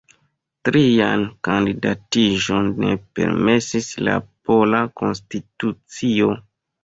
[0.67, 4.15] Trian kandidatiĝon ne permesis la
[4.49, 6.33] pola konstitucio.